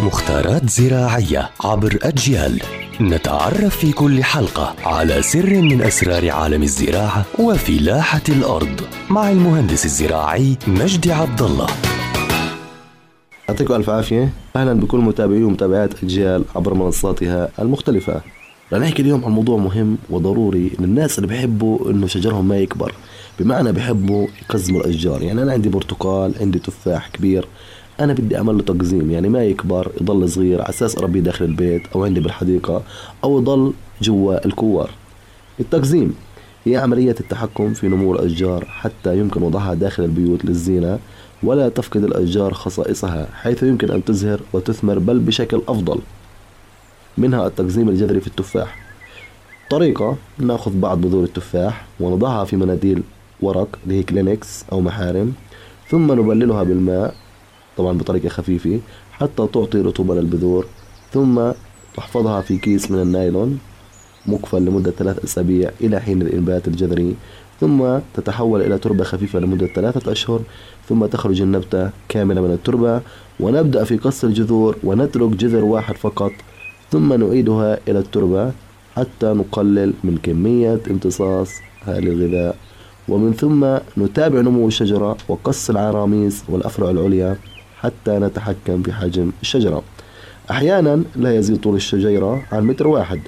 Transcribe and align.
مختارات 0.00 0.70
زراعية 0.70 1.50
عبر 1.64 1.98
أجيال. 2.02 2.60
نتعرف 3.00 3.76
في 3.76 3.92
كل 3.92 4.24
حلقة 4.24 4.74
على 4.84 5.22
سر 5.22 5.62
من 5.62 5.82
أسرار 5.82 6.30
عالم 6.30 6.62
الزراعة 6.62 7.24
وفلاحة 7.38 8.22
الأرض 8.28 8.80
مع 9.10 9.30
المهندس 9.30 9.84
الزراعي 9.84 10.56
مجدي 10.66 11.12
عبد 11.12 11.42
الله. 11.42 11.66
يعطيكم 13.48 13.74
ألف 13.74 13.90
عافية. 13.90 14.32
أهلا 14.56 14.72
بكل 14.72 14.98
متابعي 14.98 15.42
ومتابعات 15.42 16.04
أجيال 16.04 16.44
عبر 16.56 16.74
منصاتها 16.74 17.48
المختلفة. 17.58 18.20
رح 18.72 18.80
نحكي 18.80 19.02
اليوم 19.02 19.24
عن 19.24 19.30
موضوع 19.30 19.58
مهم 19.58 19.98
وضروري 20.10 20.70
للناس 20.78 21.18
اللي 21.18 21.28
بيحبوا 21.28 21.90
إنه 21.90 22.06
شجرهم 22.06 22.48
ما 22.48 22.58
يكبر. 22.58 22.94
بمعنى 23.40 23.72
بيحبوا 23.72 24.26
يقزموا 24.42 24.80
الأشجار. 24.80 25.22
يعني 25.22 25.42
أنا 25.42 25.52
عندي 25.52 25.68
برتقال 25.68 26.34
عندي 26.40 26.58
تفاح 26.58 27.08
كبير. 27.08 27.48
أنا 28.00 28.12
بدي 28.12 28.36
أعمل 28.36 28.56
له 28.56 28.62
تقزيم 28.62 29.10
يعني 29.10 29.28
ما 29.28 29.44
يكبر 29.44 29.92
يضل 30.00 30.28
صغير 30.28 30.60
على 30.62 30.68
أساس 30.68 30.98
اربيه 30.98 31.20
داخل 31.20 31.44
البيت 31.44 31.82
أو 31.94 32.04
عندي 32.04 32.20
بالحديقة 32.20 32.82
أو 33.24 33.38
يضل 33.38 33.72
جوا 34.02 34.46
الكوار. 34.46 34.90
التقزيم 35.60 36.14
هي 36.64 36.76
عملية 36.76 37.14
التحكم 37.20 37.74
في 37.74 37.88
نمو 37.88 38.14
الأشجار 38.14 38.64
حتى 38.64 39.18
يمكن 39.18 39.42
وضعها 39.42 39.74
داخل 39.74 40.04
البيوت 40.04 40.44
للزينة 40.44 40.98
ولا 41.42 41.68
تفقد 41.68 42.04
الأشجار 42.04 42.54
خصائصها 42.54 43.28
حيث 43.34 43.62
يمكن 43.62 43.90
أن 43.90 44.04
تزهر 44.04 44.40
وتثمر 44.52 44.98
بل 44.98 45.18
بشكل 45.18 45.62
أفضل. 45.68 45.98
منها 47.18 47.46
التقزيم 47.46 47.88
الجذري 47.88 48.20
في 48.20 48.26
التفاح. 48.26 48.84
طريقة 49.70 50.16
نأخذ 50.38 50.80
بعض 50.80 51.00
بذور 51.00 51.24
التفاح 51.24 51.84
ونضعها 52.00 52.44
في 52.44 52.56
مناديل 52.56 53.02
ورق 53.40 53.78
اللي 53.84 53.98
هي 53.98 54.02
كلينكس 54.02 54.64
أو 54.72 54.80
محارم 54.80 55.32
ثم 55.88 56.12
نبللها 56.12 56.62
بالماء 56.62 57.14
طبعا 57.76 57.98
بطريقة 57.98 58.28
خفيفة 58.28 58.80
حتى 59.12 59.46
تعطي 59.52 59.80
رطوبة 59.80 60.14
للبذور 60.14 60.66
ثم 61.12 61.50
تحفظها 61.96 62.40
في 62.40 62.58
كيس 62.58 62.90
من 62.90 63.00
النايلون 63.02 63.58
مقفل 64.26 64.64
لمدة 64.64 64.90
ثلاث 64.90 65.24
أسابيع 65.24 65.70
إلى 65.80 66.00
حين 66.00 66.22
الإنبات 66.22 66.68
الجذري 66.68 67.14
ثم 67.60 67.98
تتحول 68.14 68.62
إلى 68.62 68.78
تربة 68.78 69.04
خفيفة 69.04 69.38
لمدة 69.38 69.66
ثلاثة 69.66 70.12
أشهر 70.12 70.40
ثم 70.88 71.06
تخرج 71.06 71.42
النبتة 71.42 71.90
كاملة 72.08 72.40
من 72.40 72.50
التربة 72.50 73.00
ونبدأ 73.40 73.84
في 73.84 73.96
قص 73.96 74.24
الجذور 74.24 74.76
ونترك 74.84 75.30
جذر 75.30 75.64
واحد 75.64 75.96
فقط 75.96 76.32
ثم 76.90 77.12
نعيدها 77.12 77.78
إلى 77.88 77.98
التربة 77.98 78.52
حتى 78.96 79.26
نقلل 79.26 79.92
من 80.04 80.18
كمية 80.22 80.80
امتصاص 80.90 81.50
هذا 81.84 81.98
الغذاء. 81.98 82.56
ومن 83.08 83.32
ثم 83.32 83.66
نتابع 84.04 84.40
نمو 84.40 84.68
الشجرة 84.68 85.16
وقص 85.28 85.70
العراميس 85.70 86.44
والأفرع 86.48 86.90
العليا. 86.90 87.36
حتى 87.84 88.18
نتحكم 88.18 88.82
في 88.82 88.92
حجم 88.92 89.30
الشجرة. 89.42 89.82
أحيانا 90.50 91.02
لا 91.16 91.36
يزيد 91.36 91.60
طول 91.60 91.76
الشجيرة 91.76 92.42
عن 92.52 92.66
متر 92.66 92.86
واحد 92.88 93.20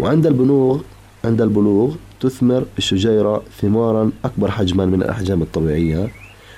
وعند 0.00 0.26
البلوغ 0.26 0.80
عند 1.24 1.40
البلوغ 1.40 1.94
تثمر 2.20 2.64
الشجيرة 2.78 3.42
ثمارا 3.60 4.10
أكبر 4.24 4.50
حجما 4.50 4.86
من 4.86 5.02
الأحجام 5.02 5.42
الطبيعية. 5.42 6.08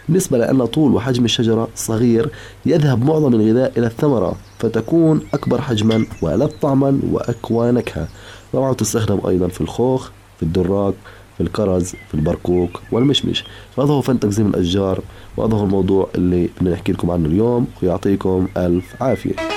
نسبة 0.09 0.39
لأن 0.39 0.65
طول 0.67 0.95
وحجم 0.95 1.25
الشجرة 1.25 1.69
صغير 1.77 2.31
يذهب 2.67 3.05
معظم 3.05 3.35
الغذاء 3.35 3.73
إلى 3.79 3.87
الثمرة 3.87 4.37
فتكون 4.59 5.21
أكبر 5.35 5.61
حجما 5.61 6.07
وألذ 6.23 6.51
طعما 6.63 7.01
وأقوى 7.11 7.73
نكهة 7.73 8.09
طبعا 8.53 8.73
تستخدم 8.73 9.21
أيضا 9.29 9.49
في 9.49 9.61
الخوخ 9.61 10.11
في 10.37 10.43
الدراك 10.43 10.95
الكرز 11.43 11.95
في 12.09 12.15
البرقوق 12.15 12.81
والمشمش. 12.93 13.45
فهذا 13.77 13.91
هو 13.91 14.01
فن 14.01 14.21
تقزيم 14.21 14.47
الأشجار 14.47 15.01
وهذا 15.37 15.55
هو 15.55 15.65
الموضوع 15.65 16.09
اللي 16.15 16.49
بدنا 16.61 16.71
نحكي 16.71 16.93
لكم 16.93 17.11
عنه 17.11 17.27
اليوم 17.27 17.67
ويعطيكم 17.83 18.49
ألف 18.57 19.03
عافية. 19.03 19.52